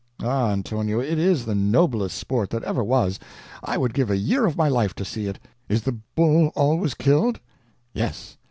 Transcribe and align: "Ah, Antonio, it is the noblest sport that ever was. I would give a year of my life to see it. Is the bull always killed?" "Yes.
"Ah, 0.23 0.49
Antonio, 0.49 0.99
it 0.99 1.19
is 1.19 1.45
the 1.45 1.53
noblest 1.53 2.17
sport 2.17 2.49
that 2.49 2.63
ever 2.63 2.83
was. 2.83 3.19
I 3.63 3.77
would 3.77 3.93
give 3.93 4.09
a 4.09 4.17
year 4.17 4.47
of 4.47 4.57
my 4.57 4.67
life 4.67 4.95
to 4.95 5.05
see 5.05 5.27
it. 5.27 5.37
Is 5.69 5.83
the 5.83 5.99
bull 6.15 6.47
always 6.55 6.95
killed?" 6.95 7.39
"Yes. 7.93 8.35